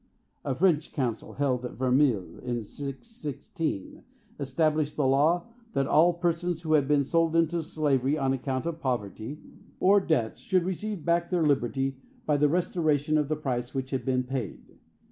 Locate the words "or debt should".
9.79-10.63